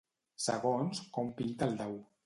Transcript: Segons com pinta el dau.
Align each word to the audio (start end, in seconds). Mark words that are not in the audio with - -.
Segons 0.45 1.03
com 1.19 1.31
pinta 1.43 1.71
el 1.71 1.81
dau. 1.85 1.99